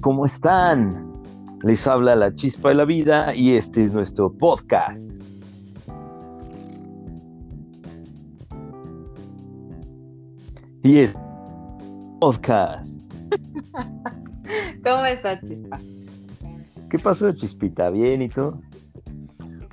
[0.00, 1.12] ¿cómo están?
[1.62, 5.10] Les habla la chispa de la vida y este es nuestro podcast.
[10.84, 11.16] Y es
[12.20, 13.02] podcast.
[14.84, 15.80] ¿Cómo estás, Chispa?
[16.88, 17.90] ¿Qué pasó, Chispita?
[17.90, 18.58] ¿Bien y tú?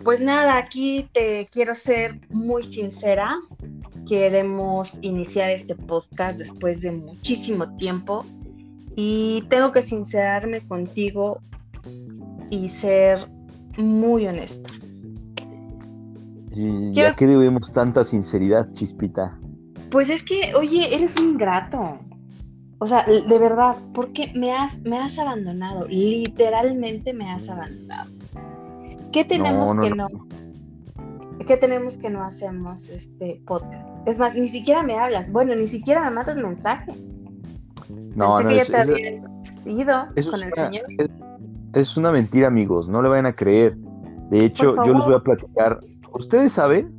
[0.04, 3.36] Pues nada, aquí te quiero ser muy sincera.
[4.08, 8.26] Queremos iniciar este podcast después de muchísimo tiempo
[8.96, 11.42] y tengo que sincerarme contigo
[12.50, 13.30] y ser
[13.78, 14.72] muy honesta.
[16.56, 19.38] ¿Y ya que debemos tanta sinceridad, Chispita?
[19.92, 22.00] Pues es que, oye, eres un ingrato.
[22.80, 28.12] O sea, de verdad, porque me has, me has abandonado, literalmente me has abandonado.
[29.12, 30.08] ¿Qué tenemos que no,
[31.48, 33.88] ¿Qué tenemos que no hacemos este podcast?
[34.06, 35.32] Es más, ni siquiera me hablas.
[35.32, 36.94] Bueno, ni siquiera me mandas mensaje.
[38.16, 38.90] No, no, es, es,
[39.66, 40.86] ido con el una, señor.
[41.74, 42.88] Es, una mentira, amigos.
[42.88, 43.76] No le vayan a creer.
[44.30, 45.82] De hecho, yo les voy a platicar.
[46.14, 46.98] Ustedes saben,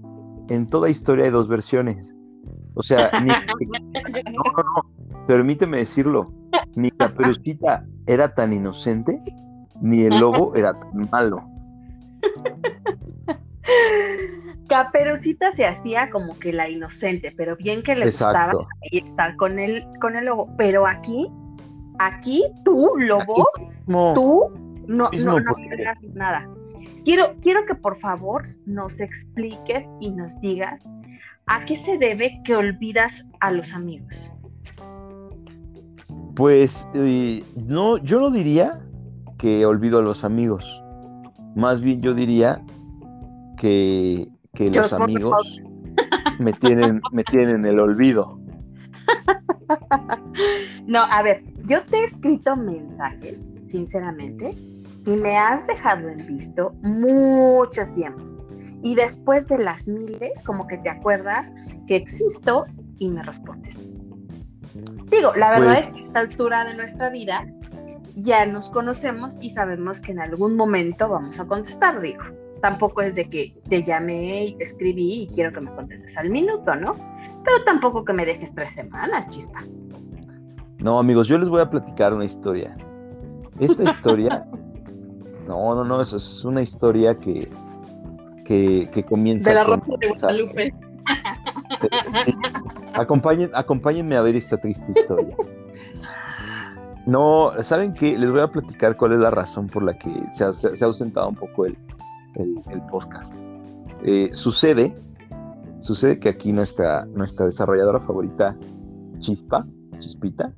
[0.50, 2.14] en toda historia hay dos versiones.
[2.74, 6.30] O sea, ni, no, no, no, permíteme decirlo,
[6.74, 9.18] ni Caperucita era tan inocente,
[9.80, 11.42] ni el lobo era tan malo.
[14.68, 18.58] Caperucita se hacía como que la inocente, pero bien que le Exacto.
[18.58, 20.48] gustaba estar con el, con el lobo.
[20.56, 21.28] Pero aquí,
[21.98, 23.48] aquí, tú, lobo,
[23.86, 24.50] No, tú
[24.86, 25.56] no, no, no
[26.14, 26.48] nada.
[27.04, 30.84] Quiero, quiero que por favor nos expliques y nos digas
[31.46, 34.32] a qué se debe que olvidas a los amigos.
[36.34, 38.80] Pues eh, no, yo no diría
[39.38, 40.82] que olvido a los amigos.
[41.54, 42.62] Más bien yo diría
[43.56, 45.60] que, que los amigos
[46.38, 48.40] me tienen, me tienen en el olvido.
[50.86, 54.54] No, a ver, yo te he escrito mensajes, sinceramente,
[55.04, 58.22] y me has dejado en visto mucho tiempo.
[58.82, 61.52] Y después de las miles, como que te acuerdas
[61.86, 62.64] que existo
[62.98, 63.78] y me respondes.
[65.10, 67.46] Digo, la verdad Pues- es que a esta altura de nuestra vida
[68.14, 72.22] ya nos conocemos y sabemos que en algún momento vamos a contestar, digo.
[72.62, 76.30] Tampoco es de que te llamé y te escribí y quiero que me contestes al
[76.30, 76.94] minuto, ¿no?
[77.44, 79.62] Pero tampoco que me dejes tres semanas, chispa.
[80.78, 82.76] No, amigos, yo les voy a platicar una historia.
[83.60, 84.46] Esta historia,
[85.46, 87.48] no, no, no, eso es una historia que,
[88.44, 90.74] que, que comienza De la con- Rosa de Guadalupe.
[92.94, 95.36] Acompañen, acompáñenme a ver esta triste historia.
[97.06, 98.18] No, ¿saben qué?
[98.18, 100.86] Les voy a platicar cuál es la razón por la que se ha, se ha
[100.86, 101.76] ausentado un poco el,
[102.36, 103.34] el- podcast.
[104.04, 104.94] Eh, sucede,
[105.80, 108.56] sucede que aquí nuestra, nuestra desarrolladora favorita,
[109.18, 109.66] Chispa,
[109.98, 110.52] Chispita,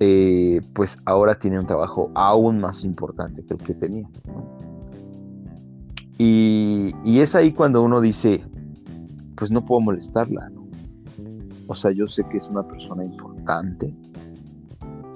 [0.00, 4.08] eh, pues ahora tiene un trabajo aún más importante que el que tenía.
[4.26, 4.56] ¿no?
[6.18, 8.42] Y, y es ahí cuando uno dice,
[9.36, 10.50] pues no puedo molestarla.
[11.66, 13.94] O sea, yo sé que es una persona importante.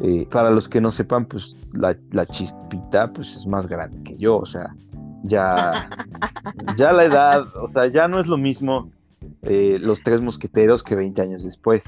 [0.00, 4.16] Eh, para los que no sepan, pues la, la chispita pues es más grande que
[4.16, 4.74] yo, o sea,
[5.22, 5.90] ya,
[6.76, 8.90] ya la edad, o sea, ya no es lo mismo
[9.42, 11.84] eh, los tres mosqueteros que 20 años después.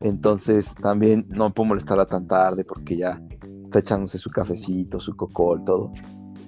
[0.00, 3.20] Entonces también no puedo molestarla tan tarde porque ya
[3.62, 5.92] está echándose su cafecito, su cocol, todo.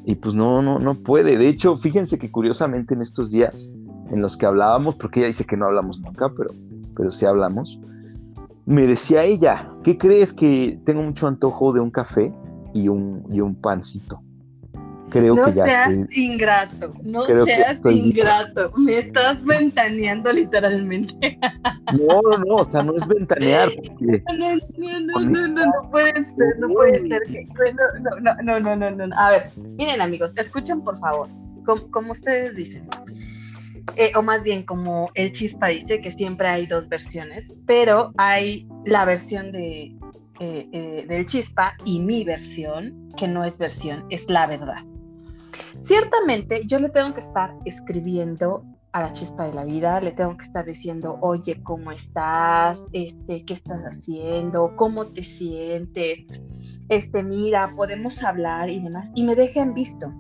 [0.05, 1.37] Y pues no, no, no puede.
[1.37, 3.71] De hecho, fíjense que curiosamente en estos días
[4.11, 6.51] en los que hablábamos, porque ella dice que no hablamos nunca, pero,
[6.97, 7.81] pero sí hablamos,
[8.67, 12.33] me decía ella, ¿qué crees que tengo mucho antojo de un café
[12.73, 14.23] y un, y un pancito?
[15.11, 18.73] Creo no que ya seas estoy- ingrato, no creo seas estoy- ingrato.
[18.77, 21.39] Me estás ventaneando literalmente.
[21.93, 25.91] No, no, no, o sea, no es ventanear, porque No, no, no, no, no, no
[25.91, 27.21] puede ser, no puede ser.
[28.01, 29.17] no, no, no, no, no, no.
[29.19, 31.29] A ver, miren amigos, escuchen por favor,
[31.67, 32.89] como, como ustedes dicen.
[33.97, 38.69] Eh, o más bien como el chispa dice que siempre hay dos versiones, pero hay
[38.85, 39.97] la versión de,
[40.39, 44.85] eh, eh, del chispa y mi versión, que no es versión, es la verdad.
[45.91, 50.37] Ciertamente yo le tengo que estar escribiendo a la chispa de la vida, le tengo
[50.37, 52.85] que estar diciendo, oye, ¿cómo estás?
[52.93, 54.77] Este, ¿qué estás haciendo?
[54.77, 56.27] ¿Cómo te sientes?
[56.89, 59.11] Este, mira, podemos hablar y demás.
[59.17, 60.15] Y me deja en visto.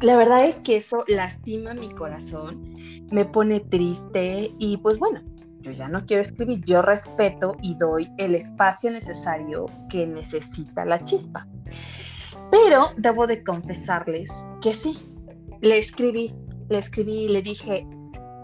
[0.00, 2.76] La verdad es que eso lastima mi corazón,
[3.10, 5.22] me pone triste y pues bueno,
[5.60, 11.02] yo ya no quiero escribir, yo respeto y doy el espacio necesario que necesita la
[11.02, 11.48] chispa.
[12.50, 14.30] Pero debo de confesarles
[14.60, 14.98] que sí,
[15.60, 16.34] le escribí,
[16.68, 17.86] le escribí y le dije,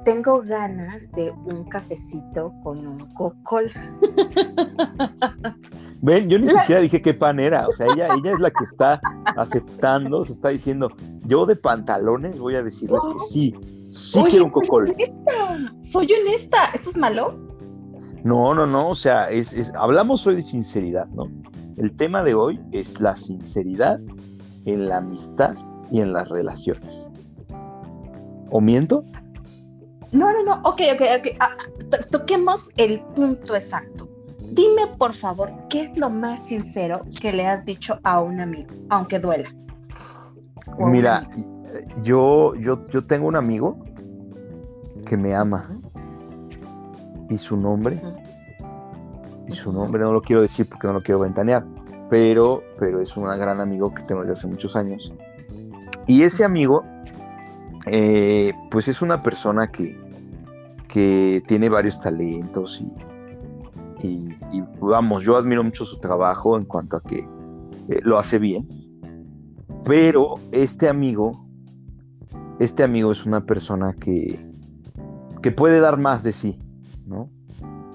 [0.05, 3.71] tengo ganas de un cafecito con un cocol.
[6.03, 8.65] Ven, yo ni siquiera dije qué pan era, o sea, ella, ella es la que
[8.65, 9.01] está
[9.37, 10.91] aceptando, se está diciendo,
[11.25, 13.55] yo de pantalones voy a decirles que sí,
[13.89, 14.89] sí quiero un cocol.
[14.89, 17.39] Soy honesta, soy honesta, ¿eso es malo?
[18.23, 21.31] No, no, no, o sea, es, hablamos hoy de sinceridad, ¿no?
[21.76, 23.99] El tema de hoy es la sinceridad
[24.65, 25.55] en la amistad
[25.91, 27.11] y en las relaciones.
[28.50, 29.05] ¿O miento?
[30.12, 31.37] No, no, no, ok, ok, ok.
[31.41, 31.56] Ah,
[32.11, 34.09] toquemos el punto exacto.
[34.53, 38.73] Dime, por favor, ¿qué es lo más sincero que le has dicho a un amigo,
[38.91, 39.53] aunque duela?
[40.79, 41.29] Mira,
[42.03, 43.82] yo, yo, yo tengo un amigo
[45.06, 45.69] que me ama.
[47.29, 48.00] Y su nombre,
[49.46, 51.64] y su nombre no lo quiero decir porque no lo quiero ventanear,
[52.11, 55.12] pero, pero es un gran amigo que tengo desde hace muchos años.
[56.06, 56.82] Y ese amigo,
[57.87, 59.99] eh, pues es una persona que,
[60.88, 62.93] que tiene varios talentos y,
[64.06, 67.20] y, vamos, yo admiro mucho su trabajo en cuanto a que
[67.88, 68.67] eh, lo hace bien.
[69.85, 71.46] Pero este amigo,
[72.58, 74.44] este amigo es una persona que,
[75.43, 76.58] que puede dar más de sí,
[77.06, 77.31] ¿no?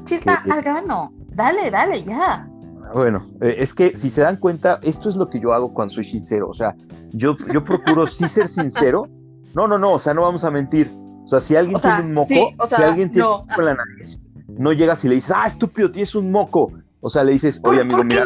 [0.03, 2.47] Chispa, al grano, dale, dale, ya.
[2.93, 5.93] Bueno, eh, es que si se dan cuenta, esto es lo que yo hago cuando
[5.93, 6.49] soy sincero.
[6.49, 6.75] O sea,
[7.11, 9.07] yo, yo procuro sí ser sincero.
[9.53, 10.91] No, no, no, o sea, no vamos a mentir.
[11.23, 14.19] O sea, si alguien tiene un moco, si alguien tiene un moco en la nariz,
[14.47, 16.71] no llegas y le dices, ah, estúpido, tienes un moco.
[17.01, 18.25] O sea, le dices, oye, amigo, mira,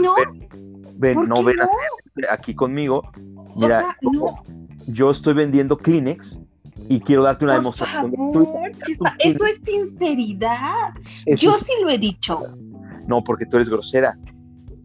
[0.95, 1.57] ven, no, ven
[2.31, 3.03] aquí conmigo.
[3.55, 3.95] Mira,
[4.87, 6.39] yo estoy vendiendo Kleenex
[6.89, 8.13] y quiero darte una demostración.
[9.19, 10.93] eso es sinceridad.
[11.37, 12.41] yo sí lo he dicho.
[13.07, 14.17] No, porque tú eres grosera.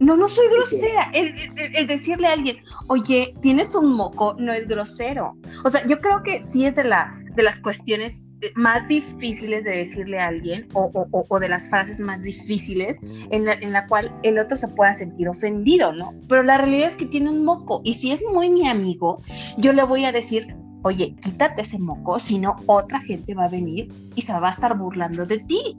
[0.00, 1.10] No, no soy grosera.
[1.12, 5.36] El, decirle a alguien, oye, tienes un moco, no es grosero.
[5.64, 9.64] O sea, yo creo que sí es de, la, de las cuestiones eh, más difíciles
[9.64, 12.96] de decirle a alguien o, de las frases más difíciles
[13.30, 16.14] en la, en la, cual el otro se pueda sentir ofendido, ¿no?
[16.28, 19.20] Pero la realidad es que tiene un moco y si es muy mi amigo,
[19.56, 23.48] yo le voy a decir, oye, quítate ese moco, si no otra gente va a
[23.48, 25.76] venir y se va a estar burlando de ti.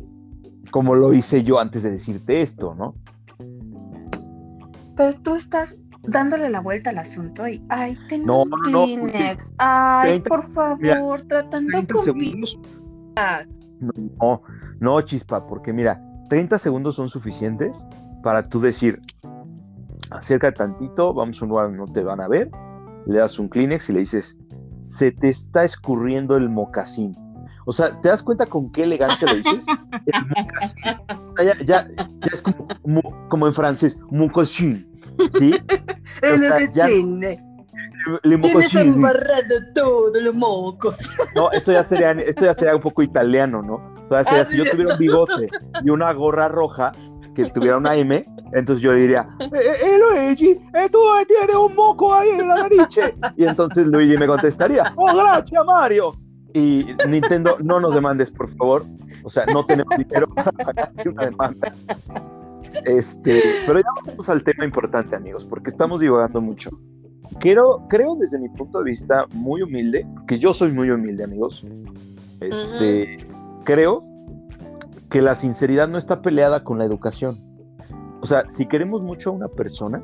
[0.72, 2.96] Como lo hice yo antes de decirte esto, ¿no?
[5.00, 5.78] pero tú estás
[6.10, 12.02] dándole la vuelta al asunto y, ay, tengo un Kleenex, ay, por favor, tratando con
[12.02, 12.60] segundos.
[14.20, 14.42] No,
[14.82, 17.88] no, chispa, porque mira, 30 segundos son suficientes
[18.24, 19.02] para tú decir,
[20.12, 22.52] acerca tantito, vamos a un lugar donde no te van a ver,
[23.06, 24.38] le das un Kleenex y le dices,
[24.82, 27.16] se te está escurriendo el mocasín.
[27.70, 29.64] O sea, ¿te das cuenta con qué elegancia lo dices?
[31.38, 31.88] ya, ya, ya,
[32.34, 32.68] es como,
[33.30, 34.90] como, en francés, mocasín.
[35.38, 35.54] ¿Sí?
[36.34, 40.98] O sea, ya, le, Tienes embarrado todos los mocos.
[41.36, 43.76] No, eso ya sería, esto ya sería un poco italiano, ¿no?
[43.76, 45.48] O sea, sería, si yo tuviera un bigote
[45.86, 46.92] y una gorra roja
[47.36, 51.56] que tuviera una M, entonces yo le diría, eh, eh, eh Luigi, eh, tú tienes
[51.56, 52.88] un moco ahí en la nariz.
[53.38, 56.16] Y entonces Luigi me contestaría, oh, gracias, Mario.
[56.54, 58.86] Y Nintendo, no nos demandes, por favor.
[59.24, 61.74] O sea, no tenemos dinero para pagarte una demanda.
[62.86, 66.70] Este, pero ya vamos al tema importante, amigos, porque estamos divagando mucho.
[67.40, 71.66] Creo, creo desde mi punto de vista muy humilde, que yo soy muy humilde, amigos.
[72.40, 73.28] Este,
[73.64, 74.04] creo
[75.10, 77.38] que la sinceridad no está peleada con la educación.
[78.22, 80.02] O sea, si queremos mucho a una persona,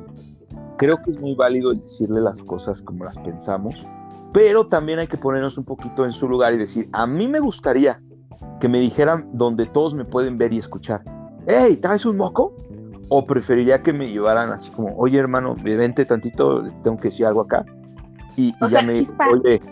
[0.78, 3.86] creo que es muy válido el decirle las cosas como las pensamos,
[4.32, 7.40] pero también hay que ponernos un poquito en su lugar y decir, a mí me
[7.40, 8.00] gustaría
[8.60, 11.02] que me dijeran donde todos me pueden ver y escuchar.
[11.46, 12.54] hey, ¿traes un moco?
[13.08, 17.42] O preferiría que me llevaran así como, oye hermano, vente tantito, tengo que decir algo
[17.42, 17.64] acá.
[18.36, 18.92] Y, ya me
[19.32, 19.62] oye,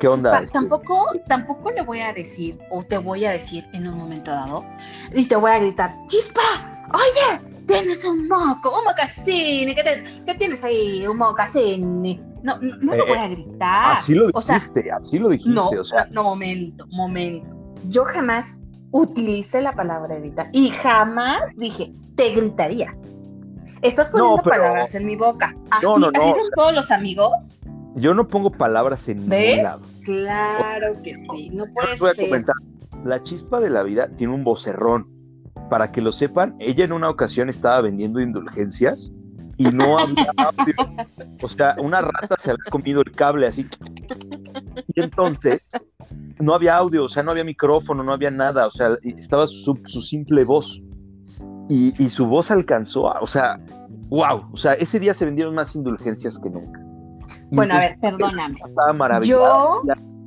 [0.00, 0.40] ¿qué onda?
[0.40, 4.30] Este tampoco, tampoco le voy a decir, o te voy a decir en un momento
[4.30, 4.64] dado,
[5.14, 6.40] y te voy a gritar, chispa,
[6.94, 11.06] oye, tienes un moco, un mocasín, ¿qué, tienes ahí?
[11.06, 12.31] Un mocasín.
[12.42, 13.92] No, no, no lo voy a eh, gritar.
[13.92, 15.54] Así lo dijiste, así lo dijiste.
[15.54, 16.06] No, o sea.
[16.10, 17.54] no, momento, momento.
[17.88, 22.96] Yo jamás utilicé la palabra gritar y jamás dije, te gritaría.
[23.82, 25.56] Estás poniendo palabras en mi boca.
[25.70, 27.58] Así, no, no, no, ¿así son todos los amigos.
[27.94, 29.82] Yo no pongo palabras en ningún lado.
[30.04, 32.54] Claro que sí, no puede voy a comentar.
[33.04, 35.10] La chispa de la vida tiene un vocerrón.
[35.68, 39.12] Para que lo sepan, ella en una ocasión estaba vendiendo indulgencias
[39.62, 40.74] y no había audio.
[41.42, 43.66] O sea, una rata se había comido el cable así.
[44.94, 45.62] Y entonces
[46.40, 49.76] no había audio, o sea, no había micrófono, no había nada, o sea, estaba su,
[49.86, 50.82] simple voz.
[51.68, 53.58] Y, su voz alcanzó, o sea,
[54.08, 56.80] wow, o sea, ese día se vendieron más indulgencias que nunca.
[57.52, 58.58] bueno, a ver, perdóname.
[58.66, 59.82] Estaba maravilloso.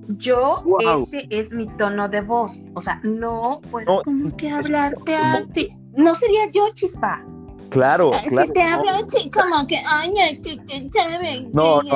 [0.08, 5.16] Yo, yo, este es mi tono de voz, o sea, no puedo como que hablarte
[5.16, 5.70] así.
[5.96, 7.24] No sería yo, chispa.
[7.70, 8.48] Claro, claro.
[8.48, 11.50] Si te hablo así como que, ay, que, que chévere.
[11.54, 11.96] No, no.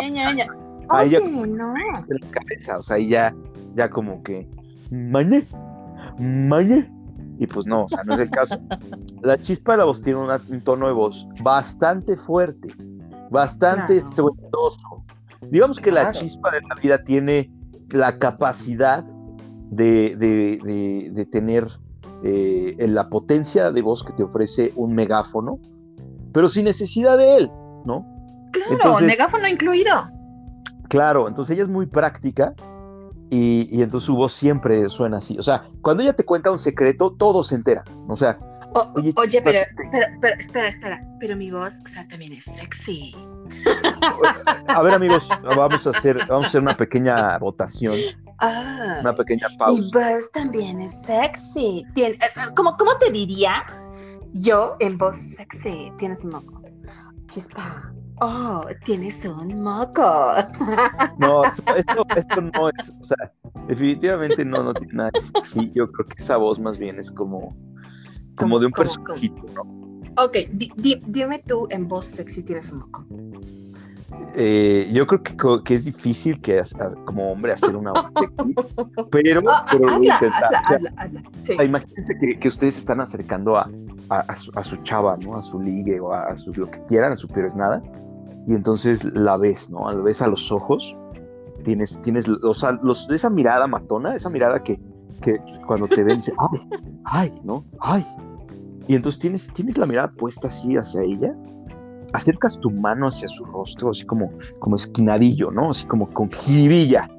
[0.89, 1.43] Ahí ya- no.
[1.45, 3.33] en la cabeza, o sea, ahí ya,
[3.75, 4.47] ya como que,
[4.91, 5.45] mañe,
[6.17, 6.91] mañe.
[7.37, 8.59] Y pues no, o sea, no es el caso.
[9.21, 12.69] La chispa de la voz tiene una- un tono de voz bastante fuerte,
[13.29, 14.05] bastante Claro.
[14.07, 15.03] estruendoso.
[15.49, 16.19] Digamos que la Claro.
[16.19, 17.49] chispa de la vida tiene
[17.91, 19.03] la capacidad
[19.71, 21.65] de, de- de- de tener
[22.23, 25.59] eh, en la potencia de voz que te ofrece un megáfono,
[26.33, 27.51] pero sin necesidad de él,
[27.85, 28.05] ¿no?
[28.51, 29.91] Claro, Entonces- megáfono incluido.
[30.89, 32.53] Claro, entonces ella es muy práctica
[33.29, 35.37] y, y entonces su voz siempre suena así.
[35.37, 37.83] O sea, cuando ella te cuenta un secreto, todos se enteran.
[38.07, 38.39] O sea,
[38.73, 39.59] O- Oye, oye, pero,
[39.91, 41.03] pero, pero, espera, espera.
[41.19, 43.11] Pero mi voz, o sea, también es sexy.
[44.67, 47.95] a ver amigos, vamos a hacer, vamos a hacer una pequeña votación,
[48.41, 48.97] Ah.
[49.01, 49.81] una pequeña pausa.
[49.93, 51.85] voz también es sexy.
[51.93, 53.63] Tiene, eh, eh, ¿cómo, ¿Cómo te diría?
[54.33, 55.91] Yo en voz sexy.
[55.97, 56.61] Tienes un moco.
[57.27, 57.91] Chispa.
[58.21, 60.33] Oh, tienes un moco.
[61.19, 61.43] No,
[61.75, 63.31] esto, esto- no es, o sea,
[63.67, 65.71] definitivamente no, no tiene nada de sexy.
[65.73, 69.61] Yo creo que esa voz más bien es como, como ¿Cómo, de un personajito, ¿no?
[70.21, 73.05] Ok, di- di- dime tú en voz sexy tienes un moco.
[74.35, 76.61] Eh, yo creo que, que es difícil que
[77.05, 77.91] como hombre hacer una
[79.09, 79.41] pero,
[81.63, 83.69] imagínense que, que ustedes están acercando a,
[84.09, 85.37] a- a su, a su chava, ¿no?
[85.37, 87.81] A su ligue o a, a su, lo que quieran, a su pero es nada.
[88.47, 89.91] Y entonces la ves, ¿no?
[89.91, 90.95] La ves a los ojos.
[91.63, 94.79] Tienes, tienes o sea, los- esa mirada matona, esa mirada que,
[95.21, 96.59] que cuando te ven dice, ay,
[97.05, 97.65] ay, ¿no?
[97.79, 98.05] Ay.
[98.87, 101.35] Y entonces tienes, tienes la mirada puesta así hacia ella.
[102.13, 105.69] Acercas tu mano hacia su rostro, así como, como esquinadillo, ¿no?
[105.69, 107.09] Así como con jiribilla.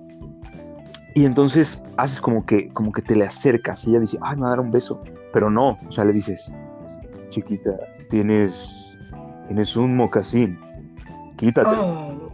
[1.14, 4.42] Y entonces haces como que, como que te le acercas y ella dice, ay, me
[4.42, 5.00] va a dar un beso.
[5.32, 6.52] Pero no, o sea, le dices,
[7.28, 7.72] chiquita,
[8.08, 9.00] tienes,
[9.46, 10.58] tienes un mocasín,
[11.36, 11.70] quítate.
[11.70, 12.30] Oh,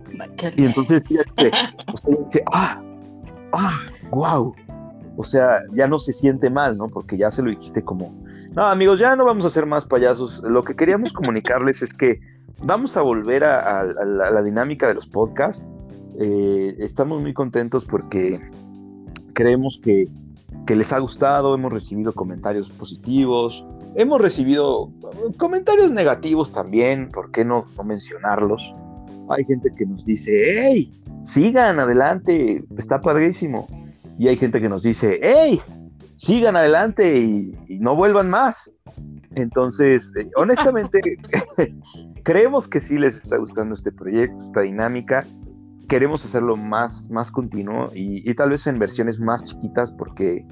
[0.57, 1.51] Y entonces ella dice,
[1.93, 2.83] o sea, ella dice, ah,
[3.53, 4.55] ah, wow.
[5.19, 6.89] O sea, ya no se siente mal, ¿no?
[6.89, 8.15] Porque ya se lo dijiste como,
[8.53, 10.43] no, amigos, ya no vamos a ser más payasos.
[10.43, 12.21] Lo que queríamos comunicarles es que
[12.63, 15.71] vamos a volver a, la, dinámica de los podcasts.
[16.19, 18.41] Eh, estamos muy contentos porque
[19.35, 20.09] creemos que,
[20.69, 24.91] les ha gustado, hemos recibido comentarios positivos, hemos recibido
[25.37, 28.75] comentarios negativos también, ¿por qué no, mencionarlos?
[29.29, 33.69] Hay gente que nos dice, hey, sigan adelante, está padrísimo.
[34.19, 35.61] Y hay gente que nos dice, hey,
[36.17, 38.73] sigan adelante y, y no vuelvan más.
[39.37, 41.01] Entonces, eh, honestamente,
[42.27, 45.25] creemos que sí les está gustando este proyecto, esta dinámica.
[45.89, 50.45] Queremos hacerlo más, más continuo y, y tal vez en versiones más chiquitas porque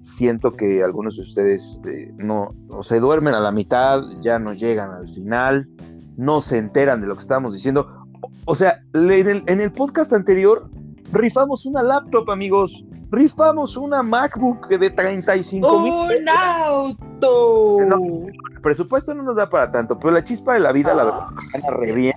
[0.00, 4.54] siento que algunos de ustedes eh, no o se duermen a la mitad, ya no
[4.54, 5.68] llegan al final,
[6.16, 8.06] no se enteran de lo que estamos diciendo.
[8.46, 10.70] O, sea, en el, en el podcast anterior
[11.12, 12.86] rifamos una laptop, amigos.
[13.10, 15.92] Rifamos una MacBook de 35 mil.
[15.92, 17.80] ¡Un auto!
[17.80, 18.32] El
[18.68, 21.70] presupuesto no nos da para tanto, pero la chispa de la vida, la verdad, gana
[21.76, 22.14] re bien.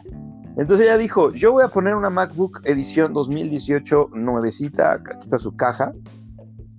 [0.57, 5.55] Entonces ella dijo, yo voy a poner una MacBook edición 2018 nuevecita, aquí está su
[5.55, 5.93] caja.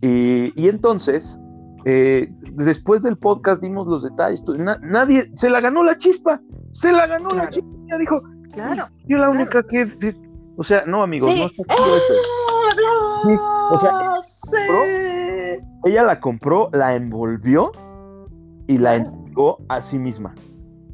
[0.03, 1.41] Y, y entonces,
[1.87, 4.45] eh, después del podcast dimos los detalles.
[4.59, 6.39] na- nadie, se la ganó la chispa,
[6.73, 7.51] se la ganó la Claro.
[7.51, 7.69] chispa.
[7.89, 8.87] Ella dijo, Claro.
[9.09, 9.89] yo la única que...
[9.99, 10.17] que-
[10.59, 11.41] O sea, no amigos, Sí.
[11.41, 12.15] no está eso.
[13.25, 14.57] ¡Ah, O sea, sí!
[15.85, 17.73] Ella la compró, la envolvió
[18.67, 19.22] y la Claro.
[19.33, 20.35] Entregó a sí misma.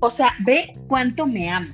[0.00, 1.68] O sea, ve cuánto me amo.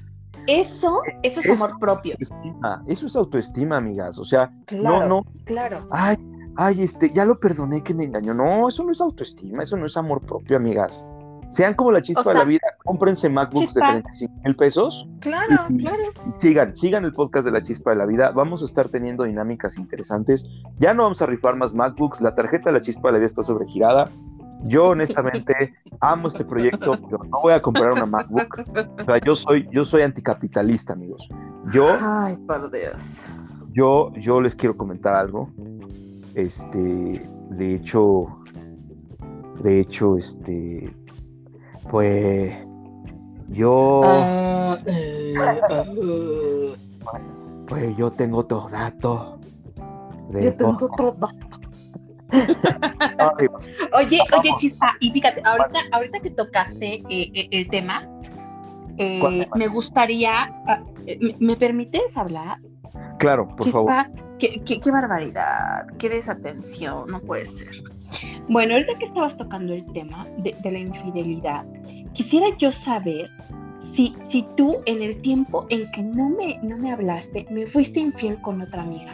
[0.46, 2.12] Eso, eso es amor propio.
[2.14, 4.18] Autoestima, Eso es autoestima, amigas.
[4.18, 5.86] O sea, Claro, no, no, claro.
[5.90, 6.16] ay,
[6.56, 8.34] ay, este, ya lo perdoné que me engañó.
[8.34, 11.06] No, eso no es autoestima, eso no es amor propio, amigas.
[11.50, 13.86] Sean como la chispa O sea, de la vida, cómprense MacBooks chispa.
[13.86, 15.08] de 35 mil pesos.
[15.20, 16.02] Claro, y- claro.
[16.26, 18.30] y Sigan, sigan el podcast de la chispa de la vida.
[18.32, 20.48] Vamos a estar teniendo dinámicas interesantes.
[20.78, 22.20] Ya no vamos a rifar más MacBooks.
[22.22, 24.10] La tarjeta de la chispa de la vida está sobregirada.
[24.64, 28.62] Yo honestamente amo este proyecto, pero no voy a comprar una MacBook.
[29.00, 31.28] O sea, yo soy, yo soy anticapitalista, amigos.
[31.72, 33.26] Yo Ay, por Dios.
[33.72, 35.50] yo, yo les quiero comentar algo.
[36.34, 38.26] Este, de hecho,
[39.62, 40.94] de hecho, este,
[41.90, 42.54] pues,
[43.48, 45.34] yo, Ah, eh,
[45.70, 45.84] ah,
[47.66, 49.34] pues yo tengo otros datos.
[50.30, 51.28] de yo tengo todo.
[52.34, 53.70] Oye, Vamos.
[53.92, 58.06] oye, Chispa, y fíjate, ahorita, ahorita que tocaste eh, eh, el tema,
[58.98, 59.56] eh, ¿Cuál tema?
[59.56, 60.32] me gustaría,
[60.66, 60.80] ah,
[61.20, 62.58] ¿me, me permites hablar?
[63.18, 63.92] Claro, por favor.
[64.38, 67.68] Qué- qué barbaridad, qué desatención, no puede ser.
[68.48, 71.64] Bueno, ahorita que estabas tocando el tema de, de la infidelidad,
[72.12, 73.30] quisiera yo saber
[73.94, 78.00] si, si tú en el tiempo en que no me, no me hablaste, me fuiste
[78.00, 79.12] infiel con otra amiga.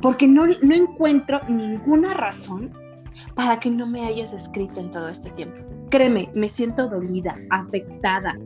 [0.00, 2.72] Porque no, no encuentro ninguna razón
[3.34, 5.56] para que no me hayas escrito en todo este tiempo.
[5.90, 8.38] Créeme, me siento dolida, afectada.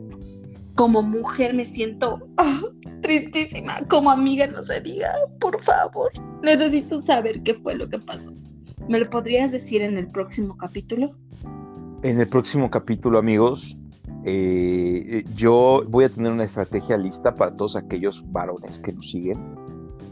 [0.75, 2.61] Como mujer me siento ah,
[3.01, 3.81] tristísima.
[3.89, 6.11] Como amiga no se diga, por favor.
[6.43, 8.33] Necesito saber qué fue lo que pasó.
[8.87, 11.11] ¿Me lo podrías decir en el próximo capítulo?
[12.01, 13.77] En el próximo capítulo, amigos,
[14.25, 19.37] eh, yo voy a tener una estrategia lista para todos aquellos varones que nos siguen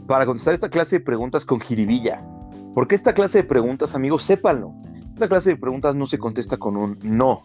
[0.08, 2.24] para contestar esta clase de preguntas con jiribilla.
[2.74, 4.72] Porque esta clase de preguntas, amigos, sépanlo.
[5.12, 7.44] Esta clase de preguntas no se contesta con un no,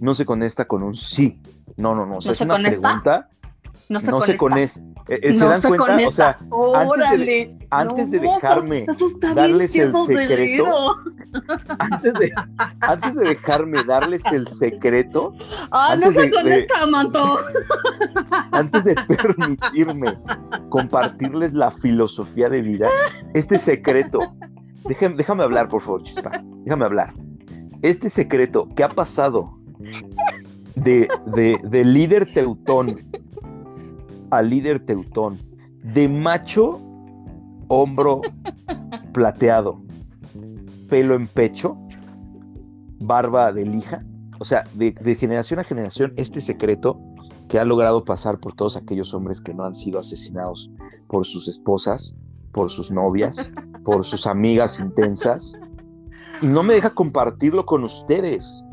[0.00, 1.40] no se contesta con un sí.
[1.76, 2.16] No, no, no.
[2.16, 3.28] O sea, es una pregunta
[3.88, 4.80] no se, no se conecta.
[5.08, 5.96] Eh, eh, ¿Se dan cuenta?
[6.06, 6.38] O sea,
[6.74, 8.84] antes de, antes de dejarme
[9.34, 10.96] darles el secreto,
[11.78, 12.30] antes de,
[12.80, 15.32] antes de dejarme darles el secreto,
[15.70, 17.38] ah, no se conecta, Manto.
[18.52, 20.14] Antes de permitirme
[20.68, 22.88] compartirles la filosofía de vida,
[23.32, 24.34] este secreto,
[24.84, 27.14] déjame, déjame hablar, por favor, Chispa, déjame hablar.
[27.80, 29.58] Este secreto que ha pasado
[30.74, 33.07] de, de, de líder teutón
[34.30, 35.38] al líder teutón,
[35.82, 36.80] de macho,
[37.68, 38.20] hombro
[39.12, 39.80] plateado,
[40.88, 41.78] pelo en pecho,
[43.00, 44.04] barba de lija.
[44.40, 47.00] O sea, de, generación a generación, este secreto
[47.48, 50.70] que ha logrado pasar por todos aquellos hombres que no han sido asesinados
[51.08, 52.16] por sus esposas,
[52.52, 53.52] por sus novias,
[53.84, 55.58] por sus amigas intensas,
[56.40, 58.64] y no me deja compartirlo con ustedes.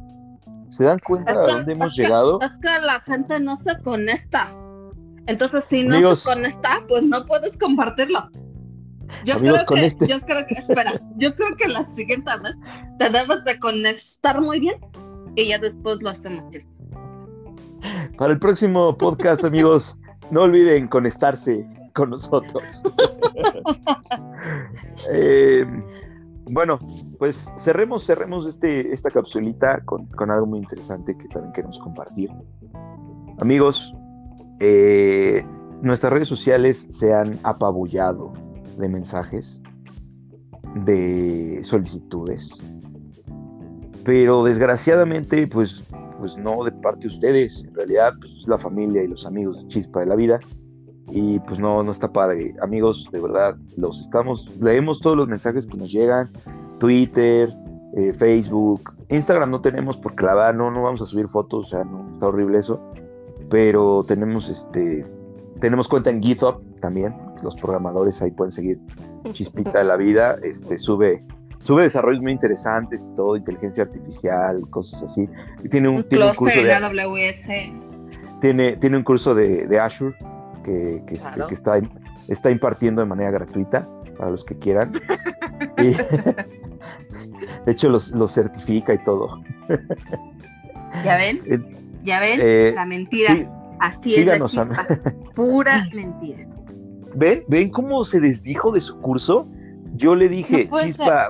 [0.70, 2.40] ¿Se dan cuenta de dónde hemos llegado?
[2.42, 4.56] Es que la gente no se conecta.
[5.28, 8.30] Entonces, si no se conecta, pues no puedes compartirlo.
[9.24, 12.56] Yo creo que, este yo creo que, espera, yo creo que la siguiente vez
[13.00, 14.76] te debes de conectar muy bien
[15.36, 16.44] y ya después lo hacemos
[18.18, 19.98] Para el próximo podcast, amigos,
[20.32, 22.84] no olviden conectarse con nosotros.
[25.12, 25.66] Eh,
[26.50, 26.80] bueno,
[27.20, 32.32] pues cerremos, cerremos este, esta capsulita con, con algo muy interesante que también queremos compartir.
[33.40, 33.94] Amigos,
[34.60, 35.46] eh,
[35.82, 38.34] nuestras redes sociales se han apabullado
[38.78, 39.62] de mensajes,
[40.86, 42.62] de solicitudes,
[44.04, 45.84] pero desgraciadamente, pues,
[46.20, 49.68] pues no de parte de ustedes, en realidad, pues la familia y los amigos de
[49.68, 50.40] Chispa de la Vida,
[51.12, 52.56] y pues no, no está padre.
[52.62, 56.32] Amigos, de verdad, los estamos, leemos todos los mensajes que nos llegan,
[56.80, 57.56] Twitter,
[57.96, 61.70] eh, Facebook, Instagram no tenemos porque la verdad no, no vamos a subir fotos, o
[61.70, 62.82] sea, no, está horrible eso
[63.50, 65.06] pero tenemos este
[65.60, 68.80] tenemos cuenta en GitHub también, los programadores ahí pueden seguir
[69.32, 71.24] Chispita de la vida, este sube
[71.64, 75.28] sube desarrollos muy interesantes y todo, inteligencia artificial, cosas así.
[75.64, 77.48] Y tiene un, tiene un curso de AWS.
[78.40, 80.16] Tiene, tiene un curso de, Azure
[80.64, 81.82] que, que, este, está,
[82.28, 84.94] está impartiendo de manera gratuita para los que quieran.
[85.78, 89.42] de hecho, los, los certifica y todo.
[91.04, 91.42] ¿Ya ven?
[92.06, 92.40] ¿Ya ven?
[92.42, 93.52] Eh, la mentira.
[93.80, 94.68] Así síganos, es.
[95.36, 96.48] pura mentira.
[97.16, 97.44] ¿Ven?
[97.48, 99.48] ¿Ven cómo se desdijo de su curso?
[99.96, 101.30] Yo le dije, Chispa,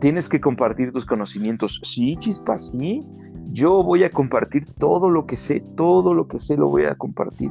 [0.00, 1.80] tienes que compartir tus conocimientos.
[1.82, 3.02] Sí, Chispa, sí.
[3.52, 6.94] Yo voy a compartir todo lo que sé, todo lo que sé lo voy a
[6.94, 7.50] compartir.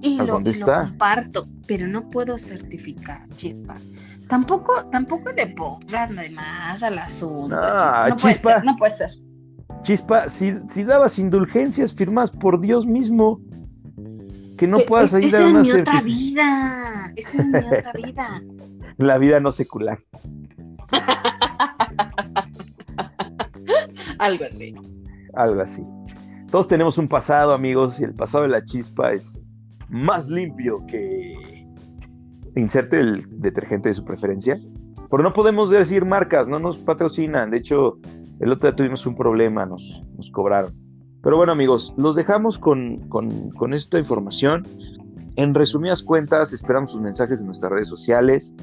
[0.00, 0.84] Y lo, dónde está?
[0.84, 3.76] comparto, pero no puedo certificar, Chispa.
[4.28, 7.56] Tampoco, tampoco le pongas más al asunto.
[7.58, 9.10] Ah, no, puede ser, no puede ser.
[9.82, 13.40] Chispa, si, si dabas indulgencias, firmas por Dios mismo.
[14.56, 17.12] Que no puedas ir a una Esa es mi otra vida.
[17.16, 18.42] Esa es mi otra vida.
[18.98, 19.98] La vida no secular.
[24.18, 24.74] Algo así.
[25.34, 25.84] Algo así.
[26.50, 29.42] Todos tenemos un pasado, amigos, y el pasado de la chispa es
[29.88, 31.66] más limpio que
[32.56, 34.58] inserte el detergente de su preferencia.
[35.10, 37.50] Pero no podemos decir marcas, no nos patrocinan.
[37.50, 37.98] De hecho,
[38.40, 40.74] el otro día tuvimos un problema, nos, cobraron.
[41.22, 44.66] Pero bueno amigos, los dejamos con, con, esta información.
[45.36, 48.54] En resumidas cuentas, esperamos sus mensajes en nuestras redes sociales.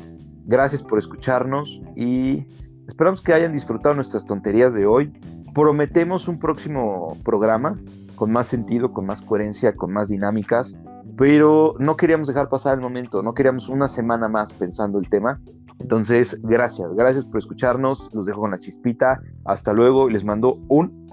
[0.45, 2.45] Gracias por escucharnos y
[2.87, 5.11] esperamos que hayan disfrutado nuestras tonterías de hoy.
[5.53, 7.79] Prometemos un próximo programa
[8.15, 10.77] con más sentido, con más coherencia, con más dinámicas,
[11.17, 15.39] pero no queríamos dejar pasar el momento, no queríamos una semana más pensando el tema.
[15.79, 18.09] Entonces, gracias, gracias por escucharnos.
[18.13, 19.21] Los dejo con la chispita.
[19.43, 21.07] Hasta luego y les mando un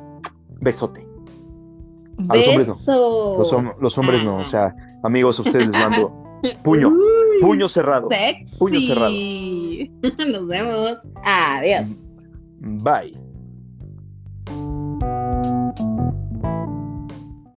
[0.60, 1.06] besote.
[2.28, 3.36] A los hombres no.
[3.80, 4.38] Los, hombres no.
[4.38, 6.14] O sea, amigos, a ustedes les mando
[6.62, 6.94] puño.
[7.40, 8.08] Puño cerrado.
[8.58, 9.12] Puño cerrado.
[10.32, 10.98] Nos vemos.
[11.24, 11.96] Adiós.
[12.60, 13.31] Bye.